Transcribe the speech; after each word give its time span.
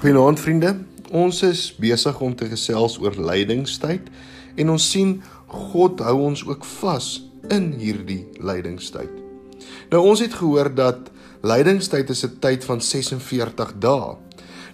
Goeienaand 0.00 0.40
vriende. 0.40 0.78
Ons 1.12 1.42
is 1.44 1.66
besig 1.76 2.20
om 2.24 2.32
te 2.32 2.46
gesels 2.48 2.94
oor 3.02 3.18
lydingstyd 3.20 4.06
en 4.62 4.70
ons 4.72 4.84
sien 4.94 5.10
God 5.68 6.00
hou 6.00 6.14
ons 6.24 6.40
ook 6.48 6.64
vas 6.80 7.08
in 7.52 7.66
hierdie 7.76 8.22
lydingstyd. 8.40 9.10
Nou 9.92 10.00
ons 10.08 10.22
het 10.24 10.38
gehoor 10.38 10.70
dat 10.72 11.10
lydingstyd 11.44 12.14
is 12.16 12.24
'n 12.24 12.38
tyd 12.40 12.64
van 12.64 12.80
46 12.80 13.74
dae. 13.76 14.16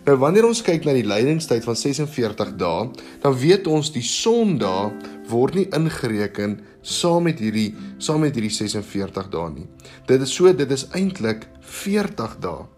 Nou 0.07 0.17
wanneer 0.17 0.47
ons 0.47 0.63
kyk 0.63 0.85
na 0.85 0.93
die 0.93 1.03
lydingstyd 1.03 1.65
van 1.65 1.77
46 1.77 2.55
dae, 2.57 2.91
dan 3.23 3.35
weet 3.35 3.67
ons 3.67 3.91
die 3.91 4.07
Sondae 4.07 4.93
word 5.29 5.55
nie 5.55 5.69
ingereken 5.75 6.61
saam 6.83 7.23
met 7.23 7.39
hierdie 7.39 7.75
saam 7.99 8.21
met 8.21 8.35
hierdie 8.35 8.55
46 8.55 9.29
dae 9.29 9.51
nie. 9.51 9.67
Dit 10.07 10.21
is 10.21 10.31
so 10.31 10.53
dit 10.53 10.71
is 10.71 10.87
eintlik 10.93 11.49
40 11.61 12.39
dae. 12.39 12.76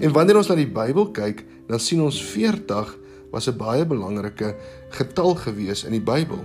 En 0.00 0.12
wanneer 0.12 0.36
ons 0.36 0.48
na 0.48 0.54
die 0.58 0.68
Bybel 0.68 1.10
kyk, 1.16 1.44
dan 1.68 1.80
sien 1.80 2.02
ons 2.04 2.20
40 2.22 2.96
was 3.32 3.48
'n 3.48 3.56
baie 3.56 3.84
belangrike 3.84 4.56
getal 4.90 5.34
gewees 5.34 5.84
in 5.84 5.92
die 5.92 6.04
Bybel. 6.04 6.44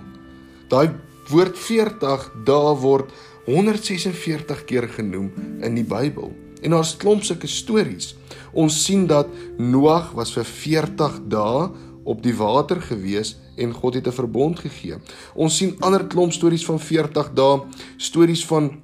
Daai 0.69 0.91
woord 1.29 1.57
40 1.57 2.31
daar 2.45 2.75
word 2.75 3.11
146 3.45 4.65
keer 4.65 4.87
genoem 4.87 5.31
in 5.61 5.75
die 5.75 5.87
Bybel. 5.87 6.31
En 6.61 6.71
daar's 6.71 6.97
klomp 6.97 7.23
sulke 7.23 7.47
stories. 7.47 8.15
Ons 8.51 8.83
sien 8.85 9.07
dat 9.07 9.27
Noag 9.57 10.11
was 10.11 10.31
vir 10.33 10.45
40 10.45 11.19
dae 11.27 11.69
op 12.03 12.23
die 12.23 12.35
water 12.35 12.81
gewees 12.81 13.35
en 13.55 13.73
God 13.73 13.93
het 13.93 14.07
'n 14.07 14.11
verbond 14.11 14.59
gegee. 14.59 14.95
Ons 15.35 15.57
sien 15.57 15.75
ander 15.79 16.07
klomp 16.07 16.31
stories 16.31 16.65
van 16.65 16.79
40 16.79 17.33
dae, 17.33 17.61
stories 17.97 18.45
van 18.45 18.81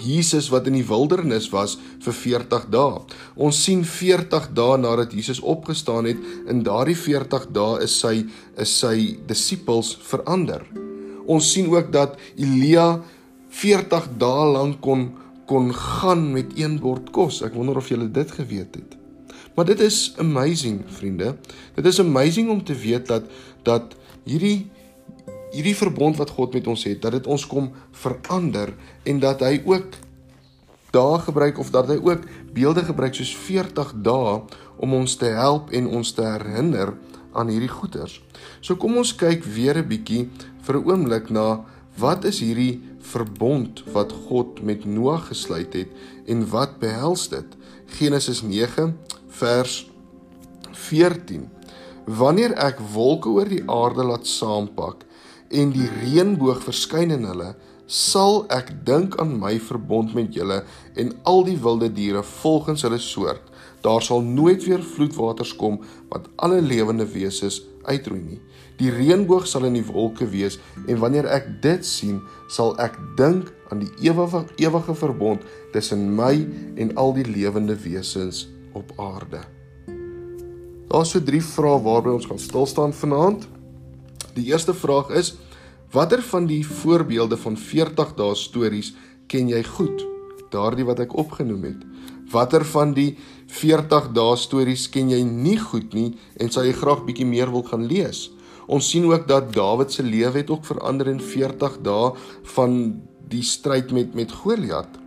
Jesus 0.00 0.48
wat 0.52 0.66
in 0.70 0.76
die 0.78 0.86
wildernis 0.86 1.48
was 1.52 1.76
vir 2.04 2.16
40 2.16 2.66
dae. 2.72 3.00
Ons 3.36 3.62
sien 3.64 3.84
40 3.84 4.50
dae 4.56 4.78
nadat 4.80 5.14
Jesus 5.16 5.40
opgestaan 5.40 6.08
het, 6.10 6.20
in 6.48 6.64
daardie 6.66 6.96
40 6.98 7.48
dae 7.54 7.80
is 7.84 7.98
sy 8.00 8.24
is 8.60 8.72
sy 8.82 9.16
disippels 9.28 9.94
verander. 10.08 10.64
Ons 11.30 11.52
sien 11.52 11.70
ook 11.70 11.92
dat 11.92 12.16
Elia 12.36 13.00
40 13.50 14.12
dae 14.20 14.46
lank 14.54 14.80
kon 14.84 15.10
kon 15.50 15.72
gaan 15.74 16.28
met 16.30 16.52
een 16.54 16.76
bord 16.78 17.08
kos. 17.10 17.40
Ek 17.42 17.56
wonder 17.58 17.80
of 17.80 17.88
julle 17.90 18.06
dit 18.06 18.30
geweet 18.30 18.76
het. 18.78 18.92
Maar 19.56 19.66
dit 19.66 19.80
is 19.82 20.12
amazing, 20.22 20.84
vriende. 20.86 21.32
Dit 21.74 21.88
is 21.90 21.98
amazing 21.98 22.52
om 22.52 22.60
te 22.64 22.76
weet 22.78 23.10
dat 23.10 23.26
dat 23.66 23.96
hierdie 24.24 24.70
hierdie 25.50 25.76
verbond 25.76 26.16
wat 26.16 26.30
God 26.30 26.54
met 26.54 26.66
ons 26.70 26.84
het, 26.84 27.00
dat 27.02 27.12
dit 27.12 27.26
ons 27.26 27.46
kom 27.46 27.70
verander 27.92 28.74
en 29.04 29.20
dat 29.22 29.42
hy 29.44 29.60
ook 29.64 29.98
dae 30.94 31.18
gebruik 31.22 31.58
of 31.58 31.70
dat 31.70 31.90
hy 31.90 31.98
ook 32.02 32.26
beelde 32.54 32.84
gebruik 32.86 33.14
soos 33.14 33.32
40 33.46 33.94
dae 34.02 34.40
om 34.82 34.94
ons 34.94 35.16
te 35.16 35.30
help 35.34 35.70
en 35.76 35.86
ons 35.86 36.12
te 36.14 36.24
herinner 36.26 36.94
aan 37.32 37.50
hierdie 37.52 37.70
goeders. 37.70 38.18
So 38.60 38.76
kom 38.76 38.96
ons 38.98 39.14
kyk 39.14 39.44
weer 39.44 39.78
'n 39.78 39.88
bietjie 39.88 40.28
vir 40.62 40.76
'n 40.76 40.86
oomblik 40.86 41.30
na 41.30 41.64
wat 41.96 42.24
is 42.24 42.40
hierdie 42.40 42.80
verbond 43.00 43.82
wat 43.92 44.12
God 44.12 44.62
met 44.62 44.84
Noag 44.84 45.28
gesluit 45.28 45.72
het 45.74 45.88
en 46.26 46.48
wat 46.50 46.78
behels 46.78 47.28
dit? 47.28 47.46
Genesis 47.86 48.42
9 48.42 48.96
vers 49.28 49.90
14. 50.72 51.48
Wanneer 52.06 52.52
ek 52.58 52.80
wolke 52.94 53.28
oor 53.28 53.48
die 53.48 53.64
aarde 53.66 54.04
laat 54.04 54.26
saampak 54.26 55.04
en 55.50 55.72
die 55.74 55.88
reënboog 56.00 56.62
verskyn 56.62 57.10
in 57.14 57.26
hulle, 57.26 57.54
sal 57.90 58.44
ek 58.54 58.70
dink 58.86 59.16
aan 59.18 59.32
my 59.42 59.56
verbond 59.58 60.14
met 60.14 60.34
julle 60.36 60.60
en 61.00 61.10
al 61.26 61.42
die 61.48 61.56
wilde 61.58 61.88
diere 61.90 62.22
volgens 62.22 62.86
hulle 62.86 63.00
soort. 63.02 63.42
Daar 63.82 64.02
sal 64.04 64.22
nooit 64.22 64.62
weer 64.68 64.82
vloedwaters 64.84 65.56
kom 65.58 65.80
wat 66.12 66.28
alle 66.38 66.60
lewende 66.62 67.06
wesens 67.10 67.62
uitroei 67.88 68.20
nie. 68.22 68.40
Die 68.78 68.92
reënboog 68.94 69.48
sal 69.48 69.66
in 69.66 69.74
die 69.76 69.86
wolke 69.88 70.28
wees 70.30 70.60
en 70.86 71.00
wanneer 71.02 71.26
ek 71.32 71.48
dit 71.64 71.86
sien, 71.86 72.20
sal 72.48 72.76
ek 72.78 72.94
dink 73.18 73.50
aan 73.70 73.82
die 73.82 73.90
ewige 74.06 74.44
ewige 74.62 74.94
verbond 74.94 75.42
tussen 75.74 76.06
my 76.14 76.34
en 76.78 76.94
al 77.00 77.16
die 77.16 77.26
lewende 77.26 77.74
wesens 77.82 78.46
op 78.78 78.92
aarde. 79.02 79.42
Daar's 80.90 81.10
so 81.14 81.22
drie 81.22 81.42
vrae 81.42 81.78
waarby 81.82 82.14
ons 82.14 82.26
gaan 82.26 82.38
stil 82.38 82.66
staan 82.66 82.94
vanaand. 82.94 83.46
Die 84.34 84.46
eerste 84.50 84.74
vraag 84.74 85.10
is: 85.10 85.34
Watter 85.90 86.22
van 86.22 86.46
die 86.46 86.62
voorbeelde 86.66 87.36
van 87.36 87.56
40 87.56 88.14
dae 88.14 88.34
stories 88.34 88.94
ken 89.26 89.48
jy 89.50 89.62
goed? 89.66 90.06
Daardie 90.50 90.86
wat 90.86 91.02
ek 91.02 91.16
opgenoem 91.18 91.64
het. 91.66 91.82
Watter 92.30 92.64
van 92.64 92.94
die 92.94 93.16
40 93.50 94.12
dae 94.14 94.36
stories 94.38 94.88
ken 94.90 95.10
jy 95.10 95.22
nie 95.26 95.58
goed 95.58 95.94
nie 95.94 96.12
en 96.38 96.50
sal 96.50 96.68
jy 96.68 96.76
graag 96.78 97.02
bietjie 97.06 97.26
meer 97.26 97.50
wil 97.50 97.66
gaan 97.66 97.88
lees? 97.90 98.28
Ons 98.70 98.92
sien 98.92 99.08
ook 99.10 99.26
dat 99.26 99.50
Dawid 99.54 99.90
se 99.92 100.04
lewe 100.06 100.38
het 100.38 100.50
ook 100.50 100.64
verander 100.64 101.08
in 101.10 101.18
40 101.18 101.80
dae 101.82 102.12
van 102.54 102.76
die 103.30 103.42
stryd 103.42 103.90
met 103.90 104.14
met 104.14 104.32
Goliat. 104.32 104.98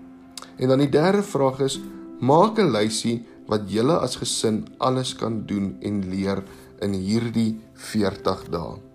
En 0.60 0.68
dan 0.68 0.84
die 0.84 0.92
derde 0.92 1.24
vraag 1.24 1.64
is: 1.64 1.80
Maak 2.20 2.60
'n 2.60 2.72
lysie 2.72 3.24
wat 3.48 3.72
julle 3.72 4.00
as 4.00 4.16
gesin 4.16 4.66
alles 4.78 5.16
kan 5.16 5.46
doen 5.46 5.78
en 5.82 6.10
leer 6.10 6.44
in 6.82 6.94
hierdie 6.94 7.60
40 7.74 8.50
dae. 8.52 8.93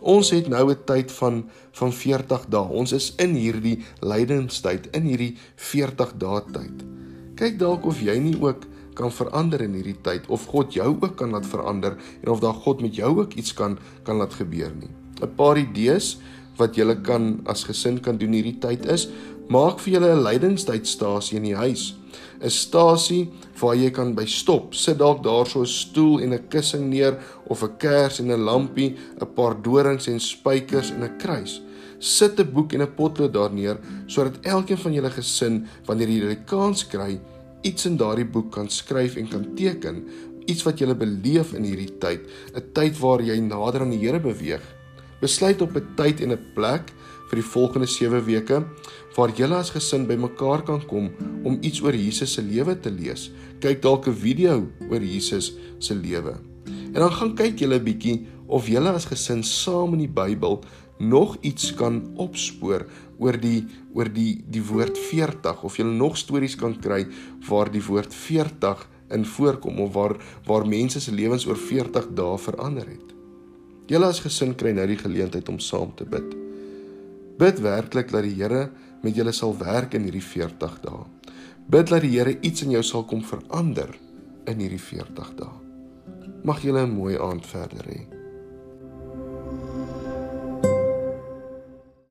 Ons 0.00 0.30
het 0.30 0.48
nou 0.48 0.70
'n 0.70 0.84
tyd 0.84 1.12
van 1.12 1.50
van 1.72 1.92
40 1.92 2.46
dae. 2.48 2.68
Ons 2.68 2.92
is 2.92 3.14
in 3.16 3.34
hierdie 3.34 3.84
lydenstyd, 4.00 4.88
in 4.96 5.02
hierdie 5.02 5.36
40 5.56 6.12
dae 6.18 6.42
tyd. 6.52 6.84
Kyk 7.36 7.58
dalk 7.58 7.84
of 7.84 8.00
jy 8.00 8.18
nie 8.18 8.36
ook 8.40 8.66
kan 8.94 9.12
verander 9.12 9.62
in 9.62 9.74
hierdie 9.74 10.00
tyd 10.02 10.26
of 10.28 10.46
God 10.46 10.74
jou 10.74 10.96
ook 11.00 11.16
kan 11.16 11.30
laat 11.30 11.46
verander 11.46 11.96
en 12.22 12.28
of 12.28 12.40
daar 12.40 12.54
God 12.54 12.80
met 12.80 12.94
jou 12.94 13.18
ook 13.18 13.34
iets 13.34 13.54
kan 13.54 13.78
kan 14.02 14.16
laat 14.16 14.34
gebeur 14.34 14.72
nie. 14.74 14.90
'n 15.22 15.34
Paar 15.36 15.58
idees 15.58 16.18
wat 16.56 16.76
jy 16.76 16.94
kan 17.02 17.40
as 17.46 17.64
gesin 17.64 18.00
kan 18.00 18.18
doen 18.18 18.32
hierdie 18.32 18.58
tyd 18.58 18.86
is: 18.86 19.08
maak 19.48 19.80
vir 19.80 19.92
julle 19.94 20.14
'n 20.14 20.22
lydenstydstasie 20.22 21.36
in 21.36 21.42
die 21.42 21.56
huis. 21.56 21.94
'n 22.40 22.50
stasie 22.50 23.28
waar 23.60 23.76
jy 23.76 23.90
kan 23.90 24.14
by 24.14 24.24
stop. 24.26 24.74
Sit 24.74 24.98
dalk 24.98 25.22
daar 25.22 25.46
so 25.46 25.60
'n 25.60 25.66
stoel 25.66 26.20
en 26.20 26.32
'n 26.32 26.48
kussing 26.48 26.90
neer 26.90 27.18
of 27.46 27.62
'n 27.62 27.76
kers 27.78 28.20
en 28.20 28.30
'n 28.30 28.44
lampie, 28.44 28.96
'n 29.20 29.34
paar 29.34 29.54
dorings 29.62 30.06
en 30.08 30.20
spykers 30.20 30.90
en 30.90 31.04
'n 31.04 31.18
kruis. 31.18 31.62
Sit 31.98 32.40
'n 32.40 32.52
boek 32.52 32.72
en 32.72 32.82
'n 32.82 32.94
potlood 32.94 33.32
daar 33.32 33.52
neer 33.52 33.78
sodat 34.06 34.40
elkeen 34.42 34.78
van 34.78 34.92
julle 34.92 35.10
gesin 35.10 35.66
wanneer 35.86 36.08
jy 36.08 36.20
die 36.20 36.44
kans 36.44 36.86
kry, 36.86 37.20
iets 37.62 37.86
in 37.86 37.96
daardie 37.96 38.24
boek 38.24 38.52
kan 38.52 38.68
skryf 38.68 39.16
en 39.16 39.28
kan 39.28 39.54
teken, 39.54 40.04
iets 40.46 40.62
wat 40.62 40.80
jy 40.80 40.94
beleef 40.94 41.52
in 41.54 41.64
hierdie 41.64 41.98
tyd, 41.98 42.20
'n 42.54 42.72
tyd 42.72 42.98
waar 42.98 43.20
jy 43.20 43.38
nader 43.40 43.80
aan 43.80 43.90
die 43.90 43.98
Here 43.98 44.20
beweeg. 44.20 44.62
Besluit 45.20 45.60
op 45.62 45.76
'n 45.76 45.86
tyd 45.96 46.20
en 46.20 46.32
'n 46.32 46.44
plek 46.54 46.92
vir 47.30 47.38
die 47.38 47.46
volgende 47.46 47.86
7 47.86 48.24
weke 48.26 48.64
waar 49.16 49.32
julle 49.38 49.58
as 49.58 49.70
gesin 49.70 50.06
bymekaar 50.08 50.64
kan 50.66 50.82
kom 50.90 51.10
om 51.46 51.58
iets 51.62 51.82
oor 51.82 51.94
Jesus 51.94 52.34
se 52.34 52.42
lewe 52.42 52.74
te 52.74 52.90
lees. 52.90 53.30
Kyk 53.62 53.82
dalk 53.82 54.08
'n 54.08 54.14
video 54.14 54.66
oor 54.90 55.02
Jesus 55.02 55.52
se 55.78 55.94
lewe. 55.94 56.34
En 56.66 57.00
dan 57.00 57.12
gaan 57.12 57.34
kyk 57.34 57.58
julle 57.58 57.78
'n 57.78 57.84
bietjie 57.84 58.26
of 58.46 58.66
julle 58.66 58.90
as 58.90 59.06
gesin 59.06 59.42
saam 59.42 59.92
in 59.94 60.06
die 60.06 60.14
Bybel 60.14 60.60
nog 60.98 61.36
iets 61.40 61.74
kan 61.74 62.12
opspoor 62.16 62.86
oor 63.18 63.36
die 63.40 63.66
oor 63.94 64.08
die 64.08 64.42
die 64.50 64.62
woord 64.62 64.98
40 64.98 65.62
of 65.62 65.76
jy 65.76 65.84
nog 65.84 66.16
stories 66.16 66.56
kan 66.56 66.76
kry 66.80 67.06
waar 67.48 67.70
die 67.70 67.82
woord 67.82 68.14
40 68.14 68.88
in 69.10 69.24
voorkom 69.24 69.80
of 69.80 69.92
waar 69.94 70.16
waar 70.46 70.66
mense 70.66 71.00
se 71.00 71.12
lewens 71.12 71.46
oor 71.46 71.56
40 71.56 72.12
dae 72.14 72.38
verander 72.38 72.86
het. 72.86 73.14
Julle 73.86 74.06
as 74.06 74.20
gesin 74.20 74.54
kry 74.54 74.72
nou 74.72 74.86
die 74.86 75.00
geleentheid 75.00 75.48
om 75.48 75.58
saam 75.58 75.94
te 75.96 76.04
bid. 76.04 76.49
Bid 77.40 77.60
werklik 77.64 78.10
dat 78.12 78.26
die 78.26 78.34
Here 78.36 78.66
met 79.00 79.16
julle 79.16 79.32
sal 79.32 79.54
werk 79.56 79.94
in 79.96 80.04
hierdie 80.04 80.24
40 80.24 80.74
dae. 80.84 81.06
Bid 81.72 81.88
dat 81.88 82.04
die 82.04 82.12
Here 82.12 82.34
iets 82.44 82.66
in 82.66 82.74
jou 82.74 82.82
sal 82.84 83.06
kom 83.08 83.22
verander 83.24 83.94
in 84.44 84.60
hierdie 84.60 84.82
40 84.82 85.30
dae. 85.38 85.52
Mag 86.44 86.60
julle 86.60 86.84
'n 86.84 86.92
mooi 86.92 87.16
aand 87.16 87.46
verder 87.46 87.86
hê. 87.88 88.19